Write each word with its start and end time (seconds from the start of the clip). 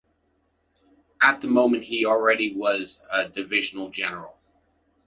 At 1.21 1.41
that 1.41 1.47
moment 1.47 1.83
he 1.83 2.07
already 2.07 2.55
was 2.55 3.03
a 3.13 3.29
Divisional 3.29 3.91
General. 3.91 4.35